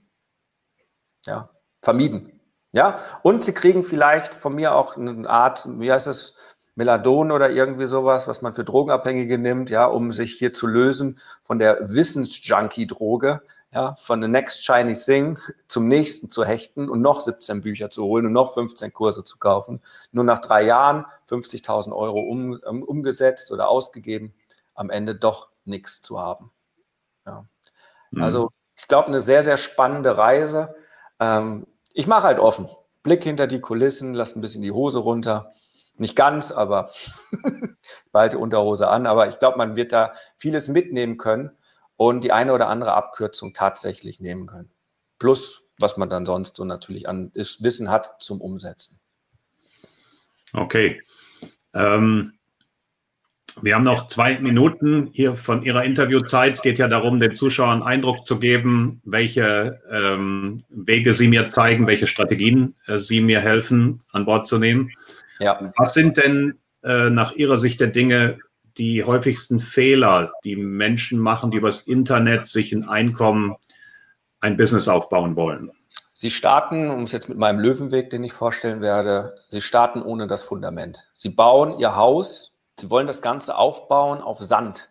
ja, 1.25 1.50
vermieden. 1.81 2.39
Ja, 2.71 3.00
und 3.21 3.44
sie 3.44 3.53
kriegen 3.53 3.83
vielleicht 3.83 4.36
von 4.36 4.56
mir 4.56 4.75
auch 4.75 4.95
eine 4.95 5.29
Art, 5.29 5.68
wie 5.68 5.91
heißt 5.91 6.07
es, 6.07 6.33
Meladon 6.75 7.29
oder 7.29 7.50
irgendwie 7.51 7.88
sowas, 7.88 8.25
was 8.25 8.41
man 8.41 8.53
für 8.53 8.63
Drogenabhängige 8.63 9.38
nimmt, 9.38 9.69
ja, 9.69 9.86
um 9.86 10.13
sich 10.13 10.36
hier 10.36 10.53
zu 10.53 10.65
lösen 10.65 11.19
von 11.41 11.59
der 11.59 11.77
Wissensjunkie-Droge, 11.94 13.41
ja, 13.73 13.95
von 13.95 14.21
the 14.21 14.27
next 14.27 14.63
shiny 14.63 14.93
thing 14.93 15.39
zum 15.67 15.87
nächsten 15.87 16.29
zu 16.29 16.45
hechten 16.45 16.89
und 16.89 17.01
noch 17.01 17.21
17 17.21 17.61
Bücher 17.61 17.89
zu 17.89 18.03
holen 18.03 18.27
und 18.27 18.31
noch 18.31 18.53
15 18.53 18.93
Kurse 18.93 19.23
zu 19.23 19.37
kaufen. 19.39 19.81
Nur 20.11 20.23
nach 20.23 20.39
drei 20.39 20.63
Jahren 20.63 21.05
50.000 21.29 21.91
Euro 21.95 22.19
um, 22.19 22.59
um, 22.65 22.83
umgesetzt 22.83 23.51
oder 23.51 23.69
ausgegeben, 23.69 24.33
am 24.75 24.89
Ende 24.89 25.15
doch 25.15 25.49
nichts 25.65 26.01
zu 26.01 26.19
haben. 26.19 26.51
Ja. 27.25 27.45
Mhm. 28.11 28.23
Also 28.23 28.51
ich 28.75 28.87
glaube, 28.87 29.07
eine 29.07 29.21
sehr, 29.21 29.41
sehr 29.41 29.57
spannende 29.57 30.17
Reise. 30.17 30.75
Ähm, 31.19 31.65
ich 31.93 32.05
mache 32.05 32.23
halt 32.23 32.39
offen. 32.39 32.69
Blick 33.01 33.23
hinter 33.23 33.47
die 33.47 33.59
Kulissen, 33.59 34.13
lass 34.13 34.35
ein 34.35 34.41
bisschen 34.41 34.61
die 34.61 34.71
Hose 34.71 34.99
runter. 34.99 35.53
Nicht 35.95 36.15
ganz, 36.15 36.51
aber 36.51 36.91
bald 38.11 38.33
die 38.33 38.37
Unterhose 38.37 38.87
an. 38.87 39.07
Aber 39.07 39.27
ich 39.27 39.39
glaube, 39.39 39.57
man 39.57 39.75
wird 39.75 39.91
da 39.91 40.13
vieles 40.37 40.67
mitnehmen 40.67 41.17
können 41.17 41.57
und 42.09 42.23
die 42.23 42.33
eine 42.33 42.53
oder 42.53 42.67
andere 42.67 42.94
Abkürzung 42.94 43.53
tatsächlich 43.53 44.19
nehmen 44.19 44.45
können. 44.45 44.69
Plus, 45.19 45.63
was 45.79 45.95
man 45.95 46.09
dann 46.09 46.25
sonst 46.25 46.55
so 46.55 46.65
natürlich 46.65 47.07
an 47.07 47.31
Wissen 47.33 47.89
hat 47.89 48.21
zum 48.21 48.41
Umsetzen. 48.41 49.00
Okay. 50.51 51.01
Ähm, 51.73 52.33
wir 53.61 53.75
haben 53.75 53.83
noch 53.83 54.07
zwei 54.07 54.38
Minuten 54.39 55.11
hier 55.13 55.35
von 55.35 55.63
Ihrer 55.63 55.83
Interviewzeit. 55.85 56.53
Es 56.53 56.61
geht 56.61 56.77
ja 56.77 56.88
darum, 56.88 57.19
den 57.19 57.35
Zuschauern 57.35 57.83
Eindruck 57.83 58.25
zu 58.25 58.38
geben, 58.38 59.01
welche 59.05 59.79
ähm, 59.89 60.63
Wege 60.69 61.13
Sie 61.13 61.27
mir 61.29 61.50
zeigen, 61.50 61.88
welche 61.88 62.07
Strategien 62.07 62.75
äh, 62.88 62.97
Sie 62.97 63.21
mir 63.21 63.39
helfen, 63.39 64.01
an 64.11 64.25
Bord 64.25 64.47
zu 64.47 64.57
nehmen. 64.57 64.91
Ja. 65.39 65.71
Was 65.77 65.94
sind 65.94 66.17
denn 66.17 66.59
äh, 66.83 67.09
nach 67.09 67.31
Ihrer 67.33 67.57
Sicht 67.57 67.79
der 67.79 67.88
Dinge, 67.88 68.39
die 68.77 69.03
häufigsten 69.03 69.59
Fehler, 69.59 70.33
die 70.43 70.55
Menschen 70.55 71.19
machen, 71.19 71.51
die 71.51 71.57
übers 71.57 71.81
Internet 71.81 72.47
sich 72.47 72.71
ein 72.73 72.87
Einkommen, 72.87 73.55
ein 74.39 74.57
Business 74.57 74.87
aufbauen 74.87 75.35
wollen? 75.35 75.71
Sie 76.13 76.31
starten, 76.31 76.89
um 76.89 77.03
es 77.03 77.11
jetzt 77.11 77.27
mit 77.27 77.37
meinem 77.37 77.59
Löwenweg, 77.59 78.09
den 78.09 78.23
ich 78.23 78.33
vorstellen 78.33 78.81
werde, 78.81 79.35
Sie 79.49 79.61
starten 79.61 80.01
ohne 80.01 80.27
das 80.27 80.43
Fundament. 80.43 81.09
Sie 81.13 81.29
bauen 81.29 81.79
Ihr 81.79 81.95
Haus, 81.95 82.53
Sie 82.79 82.89
wollen 82.89 83.07
das 83.07 83.21
Ganze 83.21 83.57
aufbauen 83.57 84.21
auf 84.21 84.39
Sand. 84.39 84.89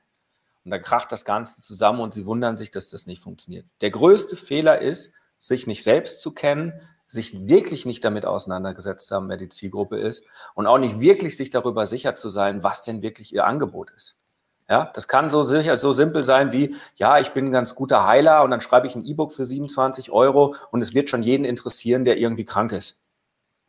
Und 0.64 0.70
dann 0.70 0.82
kracht 0.82 1.10
das 1.10 1.24
Ganze 1.24 1.60
zusammen 1.60 2.00
und 2.00 2.14
Sie 2.14 2.26
wundern 2.26 2.56
sich, 2.56 2.70
dass 2.70 2.90
das 2.90 3.06
nicht 3.06 3.22
funktioniert. 3.22 3.66
Der 3.80 3.90
größte 3.90 4.36
Fehler 4.36 4.80
ist, 4.80 5.12
sich 5.38 5.66
nicht 5.66 5.82
selbst 5.82 6.22
zu 6.22 6.32
kennen, 6.32 6.74
sich 7.12 7.48
wirklich 7.48 7.84
nicht 7.84 8.04
damit 8.04 8.24
auseinandergesetzt 8.24 9.10
haben, 9.10 9.28
wer 9.28 9.36
die 9.36 9.48
Zielgruppe 9.48 9.98
ist 9.98 10.24
und 10.54 10.66
auch 10.66 10.78
nicht 10.78 11.00
wirklich 11.00 11.36
sich 11.36 11.50
darüber 11.50 11.86
sicher 11.86 12.14
zu 12.14 12.28
sein, 12.28 12.62
was 12.62 12.82
denn 12.82 13.02
wirklich 13.02 13.34
ihr 13.34 13.46
Angebot 13.46 13.90
ist. 13.90 14.16
Ja, 14.68 14.90
das 14.94 15.06
kann 15.06 15.28
so 15.28 15.42
sicher, 15.42 15.76
so 15.76 15.92
simpel 15.92 16.24
sein 16.24 16.52
wie, 16.52 16.74
ja, 16.94 17.18
ich 17.18 17.32
bin 17.32 17.46
ein 17.46 17.52
ganz 17.52 17.74
guter 17.74 18.06
Heiler 18.06 18.42
und 18.42 18.50
dann 18.50 18.62
schreibe 18.62 18.86
ich 18.86 18.94
ein 18.94 19.04
E-Book 19.04 19.32
für 19.32 19.44
27 19.44 20.10
Euro 20.10 20.54
und 20.70 20.80
es 20.80 20.94
wird 20.94 21.10
schon 21.10 21.22
jeden 21.22 21.44
interessieren, 21.44 22.04
der 22.04 22.16
irgendwie 22.16 22.46
krank 22.46 22.72
ist. 22.72 23.00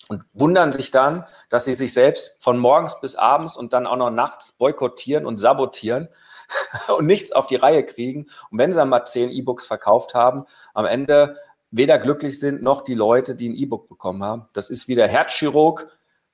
Und 0.08 0.24
wundern 0.34 0.72
sich 0.72 0.92
dann, 0.92 1.26
dass 1.50 1.66
sie 1.66 1.74
sich 1.74 1.94
selbst 1.94 2.36
von 2.40 2.58
morgens 2.58 3.00
bis 3.02 3.16
abends 3.16 3.58
und 3.58 3.74
dann 3.74 3.88
auch 3.88 3.98
noch 3.98 4.12
nachts 4.12 4.54
boykottieren 4.54 5.26
und 5.26 5.38
sabotieren 5.38 6.08
und 6.98 7.06
nichts 7.06 7.32
auf 7.32 7.48
die 7.48 7.56
Reihe 7.56 7.84
kriegen. 7.84 8.28
Und 8.52 8.58
wenn 8.60 8.72
sie 8.72 8.78
dann 8.78 8.90
mal 8.90 9.06
zehn 9.06 9.30
E-Books 9.30 9.66
verkauft 9.66 10.14
haben, 10.14 10.46
am 10.74 10.86
Ende 10.86 11.38
weder 11.74 11.98
glücklich 11.98 12.40
sind 12.40 12.62
noch 12.62 12.82
die 12.82 12.94
Leute, 12.94 13.36
die 13.36 13.50
ein 13.50 13.56
E-Book 13.56 13.90
bekommen 13.90 14.24
haben. 14.24 14.46
Das 14.54 14.70
ist 14.70 14.88
wie 14.88 14.96
der 14.96 15.08
Herzchirurg, 15.08 15.88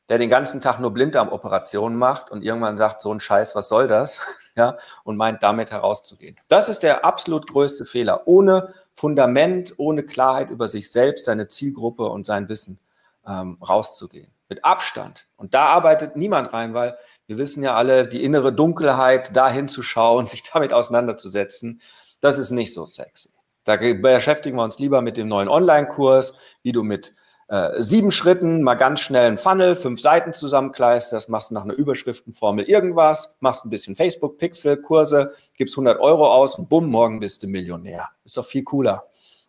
der 0.09 0.17
den 0.17 0.29
ganzen 0.29 0.59
Tag 0.59 0.79
nur 0.79 0.91
Blinddarmoperationen 0.91 1.97
macht 1.97 2.29
und 2.29 2.43
irgendwann 2.43 2.75
sagt, 2.75 3.01
so 3.01 3.13
ein 3.13 3.21
Scheiß, 3.21 3.55
was 3.55 3.69
soll 3.69 3.87
das? 3.87 4.21
Ja, 4.55 4.75
und 5.05 5.15
meint 5.15 5.41
damit 5.41 5.71
herauszugehen. 5.71 6.35
Das 6.49 6.67
ist 6.67 6.83
der 6.83 7.05
absolut 7.05 7.47
größte 7.47 7.85
Fehler. 7.85 8.23
Ohne 8.25 8.73
Fundament, 8.93 9.75
ohne 9.77 10.03
Klarheit 10.03 10.49
über 10.49 10.67
sich 10.67 10.91
selbst, 10.91 11.23
seine 11.23 11.47
Zielgruppe 11.47 12.03
und 12.03 12.25
sein 12.25 12.49
Wissen 12.49 12.77
ähm, 13.25 13.57
rauszugehen. 13.61 14.33
Mit 14.49 14.65
Abstand. 14.65 15.27
Und 15.37 15.53
da 15.53 15.67
arbeitet 15.67 16.17
niemand 16.17 16.51
rein, 16.51 16.73
weil 16.73 16.97
wir 17.27 17.37
wissen 17.37 17.63
ja 17.63 17.75
alle, 17.75 18.05
die 18.05 18.21
innere 18.21 18.51
Dunkelheit, 18.51 19.33
da 19.33 19.49
hinzuschauen, 19.49 20.27
sich 20.27 20.43
damit 20.43 20.73
auseinanderzusetzen, 20.73 21.79
das 22.19 22.37
ist 22.37 22.51
nicht 22.51 22.73
so 22.73 22.83
sexy. 22.83 23.29
Da 23.69 23.77
beschäftigen 23.77 24.57
wir 24.57 24.63
uns 24.63 24.79
lieber 24.79 25.03
mit 25.03 25.15
dem 25.15 25.27
neuen 25.27 25.47
Online-Kurs, 25.47 26.33
wie 26.63 26.71
du 26.71 26.81
mit 26.81 27.13
äh, 27.49 27.79
sieben 27.79 28.09
Schritten 28.09 28.63
mal 28.63 28.73
ganz 28.73 28.99
schnell 28.99 29.27
einen 29.27 29.37
Funnel, 29.37 29.75
fünf 29.75 30.01
Seiten 30.01 30.33
zusammenkleisterst, 30.33 31.29
machst 31.29 31.51
nach 31.51 31.65
einer 31.65 31.75
Überschriftenformel 31.75 32.65
irgendwas, 32.65 33.35
machst 33.41 33.65
ein 33.65 33.69
bisschen 33.69 33.95
Facebook-Pixel, 33.95 34.81
Kurse, 34.81 35.35
gibst 35.53 35.75
100 35.75 35.99
Euro 35.99 36.33
aus 36.33 36.55
und 36.55 36.67
bumm, 36.67 36.89
morgen 36.89 37.19
bist 37.19 37.43
du 37.43 37.47
Millionär. 37.47 38.09
Ist 38.25 38.37
doch 38.37 38.45
viel 38.45 38.63
cooler. 38.63 39.05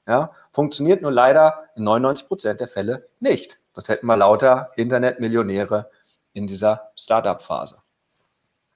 Ja, 0.07 0.33
funktioniert 0.53 1.01
nur 1.01 1.13
leider 1.13 1.71
in 1.75 1.85
99 1.85 2.29
Prozent 2.29 2.61
der 2.61 2.69
Fälle 2.69 3.09
nicht. 3.21 3.59
Sonst 3.73 3.89
hätten 3.89 4.07
wir 4.07 4.19
lauter 4.19 4.71
Internetmillionäre 4.77 5.89
in 6.35 6.47
dieser 6.47 6.91
Startup-Phase. 6.95 7.79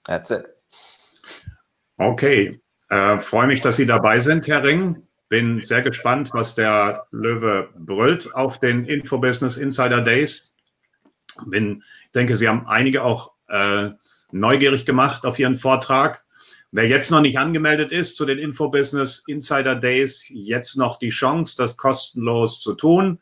That's 0.06 0.30
it. 0.30 0.46
Okay. 1.98 2.62
Äh, 2.88 3.18
freue 3.18 3.46
mich, 3.46 3.60
dass 3.60 3.76
Sie 3.76 3.84
dabei 3.84 4.20
sind, 4.20 4.46
Herr 4.46 4.62
Ring. 4.62 5.06
Bin 5.28 5.60
sehr 5.60 5.82
gespannt, 5.82 6.30
was 6.32 6.54
der 6.54 7.06
Löwe 7.10 7.68
brüllt 7.76 8.34
auf 8.34 8.60
den 8.60 8.84
Infobusiness 8.84 9.56
Insider 9.56 10.00
Days. 10.00 10.54
Bin, 11.46 11.82
denke, 12.14 12.36
Sie 12.36 12.48
haben 12.48 12.66
einige 12.66 13.02
auch 13.02 13.32
äh, 13.48 13.90
neugierig 14.30 14.84
gemacht 14.86 15.24
auf 15.24 15.38
Ihren 15.38 15.56
Vortrag. 15.56 16.24
Wer 16.72 16.88
jetzt 16.88 17.10
noch 17.10 17.20
nicht 17.20 17.38
angemeldet 17.38 17.92
ist 17.92 18.16
zu 18.16 18.26
den 18.26 18.38
Infobusiness 18.38 19.22
Insider 19.26 19.76
Days, 19.76 20.26
jetzt 20.28 20.76
noch 20.76 20.98
die 20.98 21.10
Chance, 21.10 21.54
das 21.56 21.76
kostenlos 21.76 22.60
zu 22.60 22.74
tun. 22.74 23.20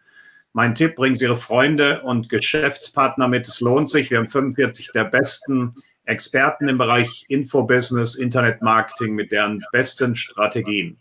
Mein 0.54 0.75
Tipp, 0.75 0.94
bringen 0.97 1.14
Sie 1.14 1.26
Ihre 1.26 1.37
Freunde 1.37 2.02
und 2.02 2.28
Geschäftspartner 2.28 3.28
mit. 3.28 3.47
Es 3.47 3.61
lohnt 3.61 3.88
sich. 3.88 4.11
Wir 4.11 4.18
haben 4.18 4.28
45 4.28 4.92
der 4.92 5.04
besten 5.04 5.75
Experten 6.04 6.68
im 6.68 6.78
Bereich 6.78 7.26
Infobusiness, 7.28 8.14
Internetmarketing 8.14 9.14
mit 9.14 9.32
deren 9.32 9.62
besten 9.71 10.16
Strategien. 10.16 10.99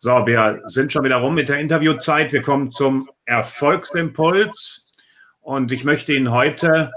So, 0.00 0.24
wir 0.28 0.62
sind 0.66 0.92
schon 0.92 1.02
wieder 1.02 1.16
rum 1.16 1.34
mit 1.34 1.48
der 1.48 1.58
Interviewzeit. 1.58 2.32
Wir 2.32 2.42
kommen 2.42 2.70
zum 2.70 3.10
Erfolgsimpuls. 3.24 4.94
Und 5.40 5.72
ich 5.72 5.82
möchte 5.82 6.12
Ihnen 6.12 6.30
heute 6.30 6.92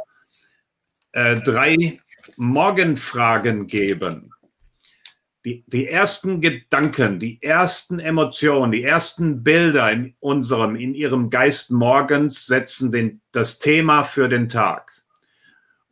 äh, 1.14 1.38
drei 1.42 2.00
Morgenfragen 2.38 3.66
geben. 3.66 4.30
Die, 5.46 5.64
die 5.66 5.88
ersten 5.88 6.42
Gedanken, 6.42 7.18
die 7.18 7.42
ersten 7.42 7.98
Emotionen, 7.98 8.72
die 8.72 8.84
ersten 8.84 9.42
Bilder 9.44 9.92
in 9.92 10.14
unserem, 10.20 10.76
in 10.76 10.94
Ihrem 10.94 11.32
Geist 11.32 11.72
morgens 11.72 12.46
setzen 12.46 12.92
den, 12.92 13.22
das 13.32 13.58
Thema 13.58 14.04
für 14.04 14.30
den 14.30 14.48
Tag. 14.48 15.02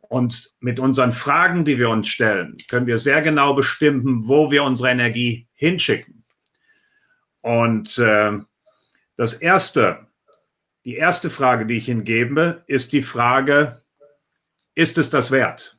Und 0.02 0.52
mit 0.60 0.78
unseren 0.78 1.10
Fragen, 1.10 1.64
die 1.64 1.76
wir 1.76 1.88
uns 1.88 2.06
stellen, 2.06 2.56
können 2.68 2.86
wir 2.86 2.98
sehr 2.98 3.20
genau 3.20 3.54
bestimmen, 3.54 4.28
wo 4.28 4.52
wir 4.52 4.62
unsere 4.62 4.90
Energie 4.90 5.48
hinschicken. 5.54 6.19
Und 7.42 7.98
äh, 7.98 8.38
das 9.16 9.34
erste, 9.34 10.06
die 10.84 10.96
erste 10.96 11.30
Frage, 11.30 11.66
die 11.66 11.78
ich 11.78 11.88
Ihnen 11.88 12.04
gebe, 12.04 12.62
ist 12.66 12.92
die 12.92 13.02
Frage, 13.02 13.82
ist 14.74 14.98
es 14.98 15.10
das 15.10 15.30
wert? 15.30 15.78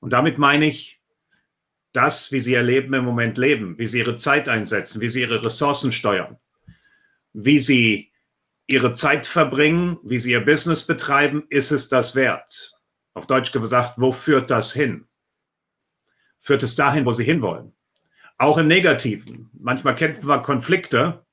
Und 0.00 0.12
damit 0.12 0.38
meine 0.38 0.66
ich 0.66 1.00
das, 1.92 2.32
wie 2.32 2.40
Sie 2.40 2.52
Ihr 2.52 2.62
Leben 2.62 2.94
im 2.94 3.04
Moment 3.04 3.38
leben, 3.38 3.78
wie 3.78 3.86
Sie 3.86 3.98
Ihre 3.98 4.16
Zeit 4.16 4.48
einsetzen, 4.48 5.00
wie 5.00 5.08
Sie 5.08 5.20
Ihre 5.20 5.44
Ressourcen 5.44 5.92
steuern, 5.92 6.38
wie 7.32 7.58
Sie 7.58 8.12
Ihre 8.66 8.94
Zeit 8.94 9.26
verbringen, 9.26 9.98
wie 10.02 10.18
Sie 10.18 10.32
Ihr 10.32 10.44
Business 10.44 10.86
betreiben, 10.86 11.44
ist 11.50 11.72
es 11.72 11.88
das 11.88 12.14
wert? 12.14 12.72
Auf 13.14 13.26
Deutsch 13.26 13.50
gesagt, 13.52 13.94
wo 13.96 14.12
führt 14.12 14.50
das 14.50 14.72
hin? 14.72 15.08
Führt 16.38 16.62
es 16.62 16.76
dahin, 16.76 17.04
wo 17.04 17.12
Sie 17.12 17.24
hinwollen? 17.24 17.74
Auch 18.40 18.56
im 18.56 18.68
Negativen. 18.68 19.50
Manchmal 19.52 19.94
kämpfen 19.94 20.26
wir 20.26 20.40
Konflikte 20.40 21.26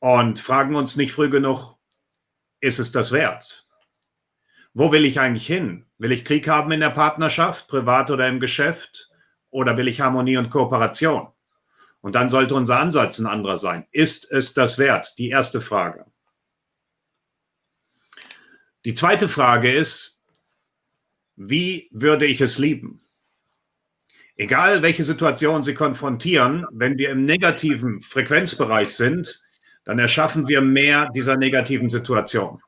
und 0.00 0.40
fragen 0.40 0.74
uns 0.74 0.96
nicht 0.96 1.12
früh 1.12 1.30
genug, 1.30 1.76
ist 2.58 2.80
es 2.80 2.90
das 2.90 3.12
wert? 3.12 3.68
Wo 4.74 4.90
will 4.90 5.04
ich 5.04 5.20
eigentlich 5.20 5.46
hin? 5.46 5.86
Will 5.98 6.10
ich 6.10 6.24
Krieg 6.24 6.48
haben 6.48 6.72
in 6.72 6.80
der 6.80 6.90
Partnerschaft, 6.90 7.68
privat 7.68 8.10
oder 8.10 8.26
im 8.26 8.40
Geschäft? 8.40 9.08
Oder 9.50 9.76
will 9.76 9.86
ich 9.86 10.00
Harmonie 10.00 10.36
und 10.36 10.50
Kooperation? 10.50 11.28
Und 12.00 12.16
dann 12.16 12.28
sollte 12.28 12.56
unser 12.56 12.80
Ansatz 12.80 13.20
ein 13.20 13.26
anderer 13.26 13.56
sein. 13.56 13.86
Ist 13.92 14.28
es 14.32 14.52
das 14.52 14.78
wert? 14.78 15.16
Die 15.16 15.30
erste 15.30 15.60
Frage. 15.60 16.06
Die 18.84 18.94
zweite 18.94 19.28
Frage 19.28 19.72
ist, 19.72 20.20
wie 21.36 21.88
würde 21.92 22.26
ich 22.26 22.40
es 22.40 22.58
lieben? 22.58 23.00
Egal 24.40 24.80
welche 24.80 25.04
Situation 25.04 25.62
Sie 25.62 25.74
konfrontieren, 25.74 26.64
wenn 26.72 26.96
wir 26.96 27.10
im 27.10 27.26
negativen 27.26 28.00
Frequenzbereich 28.00 28.96
sind, 28.96 29.42
dann 29.84 29.98
erschaffen 29.98 30.48
wir 30.48 30.62
mehr 30.62 31.10
dieser 31.14 31.36
negativen 31.36 31.90
Situation. 31.90 32.62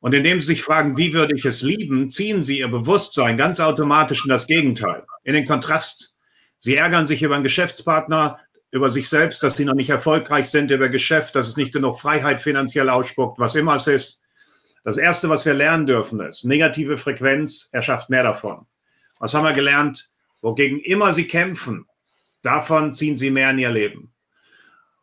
Und 0.00 0.14
indem 0.14 0.40
Sie 0.40 0.48
sich 0.48 0.62
fragen, 0.62 0.98
wie 0.98 1.14
würde 1.14 1.34
ich 1.34 1.46
es 1.46 1.62
lieben, 1.62 2.10
ziehen 2.10 2.44
Sie 2.44 2.58
Ihr 2.58 2.68
Bewusstsein 2.68 3.38
ganz 3.38 3.60
automatisch 3.60 4.24
in 4.24 4.28
das 4.28 4.46
Gegenteil, 4.46 5.04
in 5.24 5.32
den 5.32 5.46
Kontrast. 5.46 6.14
Sie 6.58 6.76
ärgern 6.76 7.06
sich 7.06 7.22
über 7.22 7.34
einen 7.34 7.44
Geschäftspartner, 7.44 8.38
über 8.70 8.90
sich 8.90 9.08
selbst, 9.08 9.42
dass 9.42 9.56
Sie 9.56 9.64
noch 9.64 9.74
nicht 9.74 9.90
erfolgreich 9.90 10.50
sind, 10.50 10.70
über 10.70 10.90
Geschäft, 10.90 11.34
dass 11.34 11.48
es 11.48 11.56
nicht 11.56 11.72
genug 11.72 11.98
Freiheit 11.98 12.42
finanziell 12.42 12.90
ausspuckt, 12.90 13.38
was 13.38 13.54
immer 13.54 13.76
es 13.76 13.86
ist. 13.86 14.20
Das 14.84 14.98
Erste, 14.98 15.30
was 15.30 15.46
wir 15.46 15.54
lernen 15.54 15.86
dürfen, 15.86 16.20
ist, 16.20 16.44
negative 16.44 16.98
Frequenz 16.98 17.70
erschafft 17.72 18.10
mehr 18.10 18.24
davon. 18.24 18.66
Was 19.18 19.32
haben 19.32 19.44
wir 19.44 19.54
gelernt? 19.54 20.11
Wogegen 20.42 20.80
immer 20.80 21.14
sie 21.14 21.26
kämpfen, 21.26 21.86
davon 22.42 22.94
ziehen 22.94 23.16
sie 23.16 23.30
mehr 23.30 23.50
in 23.50 23.58
ihr 23.58 23.70
Leben. 23.70 24.12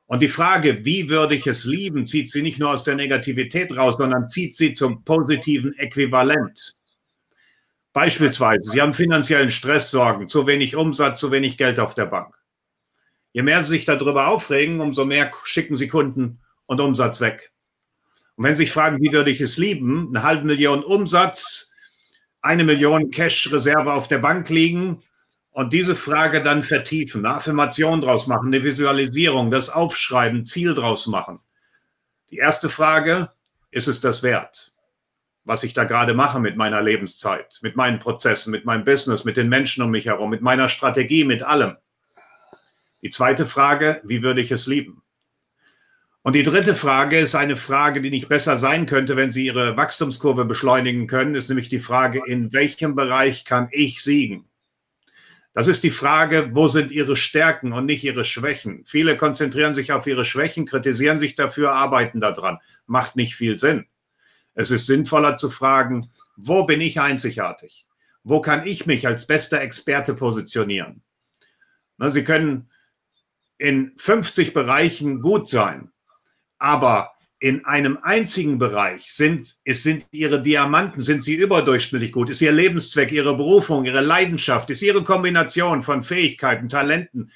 Und 0.05 0.21
die 0.21 0.27
Frage, 0.27 0.85
wie 0.85 1.09
würde 1.09 1.35
ich 1.35 1.47
es 1.47 1.65
lieben, 1.65 2.05
zieht 2.05 2.31
sie 2.31 2.41
nicht 2.41 2.59
nur 2.59 2.71
aus 2.71 2.83
der 2.83 2.95
Negativität 2.95 3.75
raus, 3.75 3.95
sondern 3.97 4.27
zieht 4.27 4.55
sie 4.55 4.73
zum 4.73 5.03
positiven 5.03 5.73
Äquivalent. 5.77 6.75
Beispielsweise, 7.93 8.69
Sie 8.69 8.81
haben 8.81 8.93
finanziellen 8.93 9.51
Stress, 9.51 9.91
Sorgen, 9.91 10.27
zu 10.27 10.47
wenig 10.47 10.75
Umsatz, 10.75 11.19
zu 11.19 11.31
wenig 11.31 11.57
Geld 11.57 11.79
auf 11.79 11.95
der 11.95 12.05
Bank. 12.05 12.35
Je 13.33 13.43
mehr 13.43 13.61
Sie 13.61 13.69
sich 13.69 13.85
darüber 13.85 14.27
aufregen, 14.27 14.79
umso 14.79 15.05
mehr 15.05 15.31
schicken 15.43 15.75
Sie 15.75 15.87
Kunden 15.87 16.39
und 16.65 16.81
Umsatz 16.81 17.21
weg. 17.21 17.51
Und 18.35 18.45
wenn 18.45 18.55
Sie 18.55 18.63
sich 18.63 18.71
fragen, 18.71 19.01
wie 19.01 19.11
würde 19.11 19.31
ich 19.31 19.41
es 19.41 19.57
lieben, 19.57 20.07
eine 20.09 20.23
halbe 20.23 20.45
Million 20.45 20.83
Umsatz, 20.83 21.71
eine 22.41 22.63
Million 22.63 23.11
Cash-Reserve 23.11 23.93
auf 23.93 24.07
der 24.07 24.19
Bank 24.19 24.49
liegen, 24.49 25.03
und 25.51 25.73
diese 25.73 25.95
Frage 25.95 26.41
dann 26.41 26.63
vertiefen, 26.63 27.25
eine 27.25 27.35
Affirmation 27.35 28.01
draus 28.01 28.27
machen, 28.27 28.47
eine 28.47 28.63
Visualisierung, 28.63 29.51
das 29.51 29.69
Aufschreiben, 29.69 30.45
Ziel 30.45 30.73
draus 30.73 31.07
machen. 31.07 31.39
Die 32.29 32.37
erste 32.37 32.69
Frage, 32.69 33.31
ist 33.71 33.87
es 33.87 34.01
das 34.01 34.23
wert, 34.23 34.73
was 35.43 35.63
ich 35.63 35.73
da 35.73 35.83
gerade 35.83 36.13
mache 36.13 36.39
mit 36.39 36.57
meiner 36.57 36.81
Lebenszeit, 36.81 37.59
mit 37.61 37.75
meinen 37.75 37.99
Prozessen, 37.99 38.51
mit 38.51 38.65
meinem 38.65 38.83
Business, 38.83 39.25
mit 39.25 39.37
den 39.37 39.49
Menschen 39.49 39.83
um 39.83 39.91
mich 39.91 40.05
herum, 40.05 40.29
mit 40.29 40.41
meiner 40.41 40.69
Strategie, 40.69 41.23
mit 41.23 41.43
allem? 41.43 41.77
Die 43.01 43.09
zweite 43.09 43.45
Frage, 43.45 44.01
wie 44.05 44.23
würde 44.23 44.41
ich 44.41 44.51
es 44.51 44.67
lieben? 44.67 45.03
Und 46.21 46.33
die 46.33 46.43
dritte 46.43 46.75
Frage 46.75 47.17
ist 47.17 47.33
eine 47.33 47.55
Frage, 47.55 48.01
die 48.01 48.09
nicht 48.09 48.27
besser 48.27 48.57
sein 48.57 48.85
könnte, 48.85 49.15
wenn 49.15 49.31
Sie 49.31 49.45
Ihre 49.45 49.77
Wachstumskurve 49.77 50.45
beschleunigen 50.45 51.07
können, 51.07 51.33
ist 51.33 51.47
nämlich 51.47 51.69
die 51.69 51.79
Frage, 51.79 52.21
in 52.25 52.51
welchem 52.51 52.93
Bereich 52.95 53.45
kann 53.45 53.69
ich 53.71 54.03
siegen? 54.03 54.48
Das 55.59 55.67
ist 55.67 55.83
die 55.83 55.91
Frage, 55.91 56.51
wo 56.53 56.69
sind 56.69 56.89
ihre 56.89 57.17
Stärken 57.17 57.73
und 57.73 57.85
nicht 57.85 58.05
ihre 58.05 58.23
Schwächen? 58.23 58.85
Viele 58.85 59.17
konzentrieren 59.17 59.73
sich 59.73 59.91
auf 59.91 60.07
ihre 60.07 60.23
Schwächen, 60.23 60.65
kritisieren 60.65 61.19
sich 61.19 61.35
dafür, 61.35 61.73
arbeiten 61.73 62.21
daran. 62.21 62.59
Macht 62.85 63.17
nicht 63.17 63.35
viel 63.35 63.57
Sinn. 63.57 63.85
Es 64.53 64.71
ist 64.71 64.85
sinnvoller 64.85 65.35
zu 65.35 65.49
fragen, 65.49 66.11
wo 66.37 66.63
bin 66.63 66.79
ich 66.79 67.01
einzigartig? 67.01 67.87
Wo 68.23 68.41
kann 68.41 68.65
ich 68.65 68.85
mich 68.85 69.05
als 69.05 69.27
bester 69.27 69.59
Experte 69.59 70.13
positionieren? 70.13 71.03
Sie 72.07 72.23
können 72.23 72.69
in 73.57 73.91
50 73.97 74.53
Bereichen 74.53 75.19
gut 75.19 75.49
sein, 75.49 75.91
aber 76.57 77.11
in 77.39 77.65
einem 77.65 77.97
einzigen 78.01 78.59
Bereich 78.59 79.13
sind, 79.13 79.59
es 79.63 79.81
sind 79.83 80.05
ihre 80.11 80.41
Diamanten, 80.41 81.01
sind 81.01 81.23
sie 81.23 81.35
überdurchschnittlich 81.35 82.11
gut, 82.11 82.29
ist 82.29 82.41
ihr 82.41 82.51
Lebenszweck, 82.51 83.11
ihre 83.11 83.35
Berufung, 83.35 83.85
ihre 83.85 84.01
Leidenschaft, 84.01 84.69
ist 84.69 84.81
ihre 84.81 85.03
Kombination 85.03 85.81
von 85.81 86.01
Fähigkeiten, 86.01 86.67
Talenten, 86.67 87.31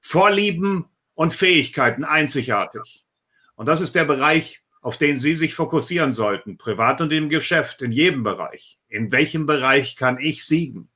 Vorlieben 0.00 0.86
und 1.14 1.32
Fähigkeiten 1.32 2.04
einzigartig. 2.04 3.04
Und 3.54 3.66
das 3.66 3.80
ist 3.80 3.94
der 3.94 4.04
Bereich, 4.04 4.62
auf 4.82 4.98
den 4.98 5.18
Sie 5.18 5.34
sich 5.34 5.54
fokussieren 5.54 6.12
sollten, 6.12 6.56
privat 6.56 7.00
und 7.00 7.12
im 7.12 7.28
Geschäft, 7.28 7.82
in 7.82 7.92
jedem 7.92 8.22
Bereich. 8.22 8.78
In 8.88 9.12
welchem 9.12 9.46
Bereich 9.46 9.96
kann 9.96 10.18
ich 10.18 10.44
siegen? 10.44 10.88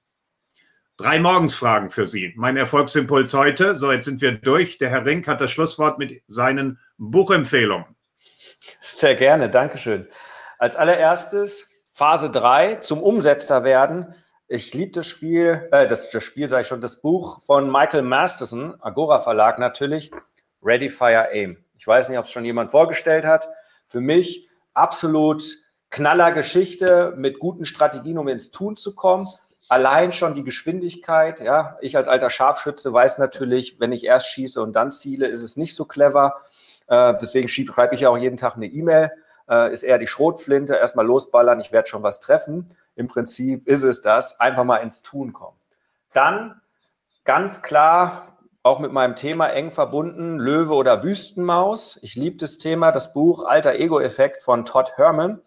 Drei 0.97 1.19
Morgensfragen 1.19 1.91
für 1.91 2.07
Sie. 2.07 2.33
Mein 2.37 2.57
Erfolgsimpuls 2.57 3.35
heute. 3.35 3.75
So, 3.75 3.91
jetzt 3.91 4.05
sind 4.05 4.21
wir 4.21 4.33
durch. 4.33 4.79
Der 4.79 4.91
Herr 4.91 5.05
Rink 5.05 5.27
hat 5.27 5.41
das 5.41 5.51
Schlusswort 5.51 5.99
mit 5.99 6.23
seinen 6.29 6.79
Buchempfehlungen. 6.99 7.94
Sehr 8.81 9.15
gerne, 9.15 9.51
Dankeschön. 9.51 10.09
Als 10.59 10.77
allererstes 10.77 11.71
Phase 11.93 12.31
3 12.31 12.77
zum 12.77 13.03
Umsetzer 13.03 13.63
werden. 13.63 14.15
Ich 14.49 14.75
liebe 14.75 14.93
das 14.93 15.07
Spiel, 15.07 15.69
äh, 15.71 15.87
das, 15.87 16.11
das 16.11 16.25
Spiel 16.25 16.49
sage 16.49 16.63
ich 16.63 16.69
schon, 16.69 16.81
das 16.81 17.01
Buch 17.01 17.41
von 17.45 17.71
Michael 17.71 18.03
Masterson, 18.03 18.75
Agora 18.81 19.21
Verlag 19.21 19.59
natürlich, 19.59 20.11
Ready, 20.63 20.89
Fire, 20.89 21.29
Aim. 21.33 21.65
Ich 21.79 21.87
weiß 21.87 22.09
nicht, 22.09 22.19
ob 22.19 22.25
es 22.25 22.33
schon 22.33 22.45
jemand 22.45 22.71
vorgestellt 22.71 23.25
hat. 23.25 23.49
Für 23.89 24.01
mich 24.01 24.49
absolut 24.73 25.45
knaller 25.91 26.33
Geschichte 26.33 27.15
mit 27.17 27.39
guten 27.39 27.65
Strategien, 27.65 28.19
um 28.19 28.27
ins 28.27 28.51
Tun 28.51 28.75
zu 28.75 28.95
kommen. 28.97 29.29
Allein 29.69 30.11
schon 30.11 30.35
die 30.35 30.43
Geschwindigkeit, 30.43 31.41
ja. 31.41 31.79
Ich 31.81 31.97
als 31.97 32.09
alter 32.09 32.29
Scharfschütze 32.29 32.93
weiß 32.93 33.19
natürlich, 33.19 33.79
wenn 33.79 33.93
ich 33.93 34.05
erst 34.05 34.29
schieße 34.31 34.61
und 34.61 34.73
dann 34.73 34.91
ziele, 34.91 35.29
ist 35.29 35.43
es 35.43 35.57
nicht 35.57 35.77
so 35.77 35.85
clever. 35.85 36.35
Äh, 36.87 37.15
deswegen 37.21 37.49
schreibe 37.49 37.95
ich 37.95 38.03
ja 38.03 38.11
auch 38.11 38.19
jeden 38.19 38.37
Tag 38.37 38.57
eine 38.57 38.67
E-Mail. 38.67 39.11
Äh, 39.49 39.73
ist 39.73 39.83
eher 39.83 39.99
die 39.99 40.07
Schrotflinte, 40.07 40.75
erstmal 40.75 41.07
losballern, 41.07 41.61
ich 41.61 41.73
werde 41.73 41.89
schon 41.89 42.03
was 42.03 42.21
treffen. 42.21 42.69
Im 42.97 43.09
Prinzip 43.09 43.67
ist 43.67 43.85
es 43.85 44.01
das, 44.03 44.41
einfach 44.41 44.65
mal 44.65 44.79
ins 44.79 45.03
Tun 45.03 45.33
kommen. 45.33 45.59
Dann 46.13 46.61
ganz 47.25 47.63
klar 47.63 48.35
auch 48.63 48.79
mit 48.79 48.93
meinem 48.93 49.15
Thema 49.15 49.49
eng 49.49 49.71
verbunden, 49.71 50.39
Löwe 50.39 50.73
oder 50.75 51.05
Wüstenmaus. 51.05 51.99
Ich 52.01 52.15
liebe 52.15 52.39
das 52.39 52.57
Thema, 52.57 52.93
das 52.93 53.13
Buch 53.13 53.45
Alter 53.45 53.75
Ego-Effekt 53.75 54.41
von 54.41 54.65
Todd 54.65 54.93
Herman, 54.97 55.43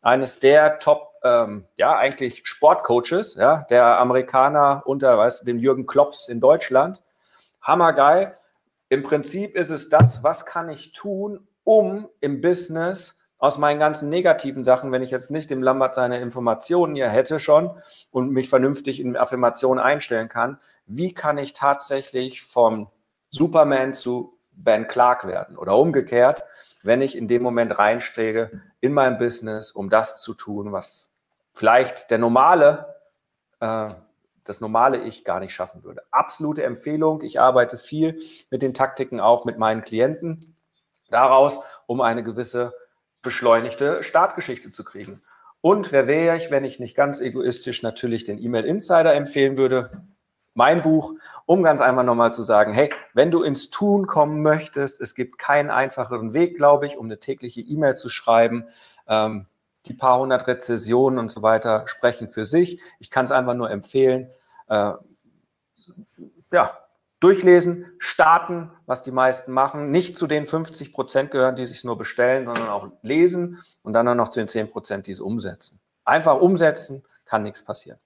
eines 0.00 0.40
der 0.40 0.78
Top, 0.78 1.12
ähm, 1.22 1.66
ja, 1.76 1.96
eigentlich 1.96 2.42
Sportcoaches, 2.44 3.34
ja, 3.34 3.66
der 3.68 3.98
Amerikaner 3.98 4.82
unter, 4.86 5.18
weißt 5.18 5.42
du, 5.42 5.44
dem 5.44 5.58
Jürgen 5.58 5.86
Klops 5.86 6.28
in 6.28 6.40
Deutschland. 6.40 7.02
Hammergeil. 7.60 8.36
Im 8.92 9.02
Prinzip 9.02 9.56
ist 9.56 9.70
es 9.70 9.88
das, 9.88 10.22
was 10.22 10.44
kann 10.44 10.68
ich 10.68 10.92
tun, 10.92 11.48
um 11.64 12.10
im 12.20 12.42
Business 12.42 13.22
aus 13.38 13.56
meinen 13.56 13.80
ganzen 13.80 14.10
negativen 14.10 14.64
Sachen, 14.64 14.92
wenn 14.92 15.00
ich 15.00 15.10
jetzt 15.10 15.30
nicht 15.30 15.48
dem 15.48 15.62
Lambert 15.62 15.94
seine 15.94 16.20
Informationen 16.20 16.94
hier 16.94 17.08
hätte 17.08 17.38
schon 17.38 17.70
und 18.10 18.32
mich 18.32 18.50
vernünftig 18.50 19.00
in 19.00 19.16
Affirmationen 19.16 19.82
einstellen 19.82 20.28
kann, 20.28 20.58
wie 20.84 21.14
kann 21.14 21.38
ich 21.38 21.54
tatsächlich 21.54 22.42
vom 22.42 22.90
Superman 23.30 23.94
zu 23.94 24.38
Ben 24.50 24.86
Clark 24.86 25.26
werden? 25.26 25.56
Oder 25.56 25.74
umgekehrt, 25.78 26.44
wenn 26.82 27.00
ich 27.00 27.16
in 27.16 27.28
dem 27.28 27.42
Moment 27.42 27.78
reinstege 27.78 28.60
in 28.80 28.92
mein 28.92 29.16
Business, 29.16 29.72
um 29.72 29.88
das 29.88 30.20
zu 30.20 30.34
tun, 30.34 30.70
was 30.70 31.14
vielleicht 31.54 32.10
der 32.10 32.18
normale, 32.18 32.94
äh, 33.58 33.88
das 34.44 34.60
normale 34.60 34.98
Ich 34.98 35.24
gar 35.24 35.40
nicht 35.40 35.54
schaffen 35.54 35.84
würde. 35.84 36.02
Absolute 36.10 36.62
Empfehlung. 36.64 37.22
Ich 37.22 37.40
arbeite 37.40 37.76
viel 37.76 38.20
mit 38.50 38.62
den 38.62 38.74
Taktiken 38.74 39.20
auch 39.20 39.44
mit 39.44 39.58
meinen 39.58 39.82
Klienten 39.82 40.56
daraus, 41.10 41.60
um 41.86 42.00
eine 42.00 42.22
gewisse 42.22 42.72
beschleunigte 43.22 44.02
Startgeschichte 44.02 44.70
zu 44.70 44.84
kriegen. 44.84 45.22
Und 45.60 45.92
wer 45.92 46.08
wäre 46.08 46.36
ich, 46.36 46.50
wenn 46.50 46.64
ich 46.64 46.80
nicht 46.80 46.96
ganz 46.96 47.20
egoistisch 47.20 47.82
natürlich 47.82 48.24
den 48.24 48.42
E-Mail 48.42 48.64
Insider 48.64 49.14
empfehlen 49.14 49.56
würde? 49.56 49.90
Mein 50.54 50.82
Buch, 50.82 51.14
um 51.46 51.62
ganz 51.62 51.80
einfach 51.80 52.02
nochmal 52.02 52.32
zu 52.32 52.42
sagen, 52.42 52.74
hey, 52.74 52.92
wenn 53.14 53.30
du 53.30 53.42
ins 53.42 53.70
Tun 53.70 54.06
kommen 54.06 54.42
möchtest, 54.42 55.00
es 55.00 55.14
gibt 55.14 55.38
keinen 55.38 55.70
einfacheren 55.70 56.34
Weg, 56.34 56.56
glaube 56.56 56.86
ich, 56.86 56.98
um 56.98 57.06
eine 57.06 57.18
tägliche 57.18 57.60
E-Mail 57.60 57.94
zu 57.94 58.08
schreiben. 58.08 58.66
Ähm, 59.06 59.46
die 59.86 59.94
paar 59.94 60.18
hundert 60.18 60.46
Rezessionen 60.46 61.18
und 61.18 61.30
so 61.30 61.42
weiter 61.42 61.84
sprechen 61.86 62.28
für 62.28 62.44
sich. 62.44 62.80
Ich 62.98 63.10
kann 63.10 63.24
es 63.24 63.32
einfach 63.32 63.54
nur 63.54 63.70
empfehlen. 63.70 64.30
Äh, 64.68 64.92
ja, 66.52 66.78
durchlesen, 67.20 67.86
starten, 67.98 68.70
was 68.86 69.02
die 69.02 69.12
meisten 69.12 69.52
machen, 69.52 69.90
nicht 69.90 70.18
zu 70.18 70.26
den 70.26 70.46
50 70.46 70.92
Prozent 70.92 71.30
gehören, 71.30 71.56
die 71.56 71.66
sich 71.66 71.84
nur 71.84 71.96
bestellen, 71.96 72.46
sondern 72.46 72.68
auch 72.68 72.88
lesen 73.02 73.62
und 73.82 73.92
dann 73.92 74.16
noch 74.16 74.28
zu 74.28 74.40
den 74.40 74.48
10 74.48 74.68
Prozent, 74.68 75.06
die 75.06 75.12
es 75.12 75.20
umsetzen. 75.20 75.80
Einfach 76.04 76.40
umsetzen, 76.40 77.04
kann 77.24 77.44
nichts 77.44 77.64
passieren. 77.64 77.98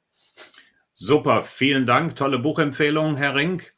Super, 0.93 1.43
vielen 1.43 1.87
Dank. 1.87 2.17
Tolle 2.17 2.39
Buchempfehlung, 2.39 3.17
Herr 3.17 3.35
Rink. 3.35 3.75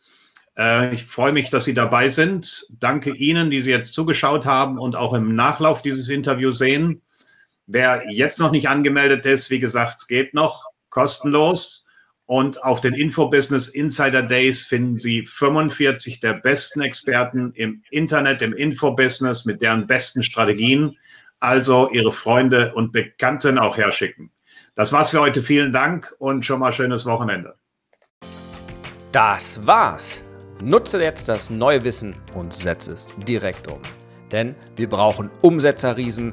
Äh, 0.56 0.92
ich 0.92 1.04
freue 1.04 1.32
mich, 1.32 1.50
dass 1.50 1.64
Sie 1.64 1.74
dabei 1.74 2.08
sind. 2.08 2.66
Danke 2.70 3.14
Ihnen, 3.14 3.50
die 3.50 3.60
Sie 3.60 3.70
jetzt 3.70 3.94
zugeschaut 3.94 4.44
haben 4.44 4.78
und 4.78 4.96
auch 4.96 5.14
im 5.14 5.34
Nachlauf 5.34 5.82
dieses 5.82 6.08
Interviews 6.08 6.58
sehen. 6.58 7.02
Wer 7.70 8.10
jetzt 8.10 8.38
noch 8.38 8.50
nicht 8.50 8.70
angemeldet 8.70 9.26
ist, 9.26 9.50
wie 9.50 9.60
gesagt, 9.60 9.96
es 9.98 10.06
geht 10.06 10.32
noch 10.32 10.64
kostenlos. 10.88 11.84
Und 12.24 12.62
auf 12.64 12.80
den 12.80 12.94
Infobusiness 12.94 13.68
Insider 13.68 14.22
Days 14.22 14.64
finden 14.64 14.96
Sie 14.96 15.22
45 15.22 16.18
der 16.20 16.32
besten 16.32 16.80
Experten 16.80 17.52
im 17.52 17.82
Internet, 17.90 18.40
im 18.40 18.54
Infobusiness 18.54 19.44
mit 19.44 19.60
deren 19.60 19.86
besten 19.86 20.22
Strategien. 20.22 20.96
Also 21.40 21.90
Ihre 21.90 22.10
Freunde 22.10 22.72
und 22.74 22.92
Bekannten 22.92 23.58
auch 23.58 23.76
herschicken. 23.76 24.30
Das 24.74 24.90
war's 24.92 25.10
für 25.10 25.20
heute. 25.20 25.42
Vielen 25.42 25.70
Dank 25.70 26.14
und 26.18 26.46
schon 26.46 26.60
mal 26.60 26.72
schönes 26.72 27.04
Wochenende. 27.04 27.54
Das 29.12 29.66
war's. 29.66 30.22
Nutze 30.62 31.02
jetzt 31.02 31.28
das 31.28 31.50
neue 31.50 31.84
Wissen 31.84 32.14
und 32.34 32.54
setze 32.54 32.94
es 32.94 33.10
direkt 33.26 33.70
um. 33.70 33.80
Denn 34.32 34.54
wir 34.76 34.88
brauchen 34.88 35.30
Umsetzerriesen, 35.42 36.32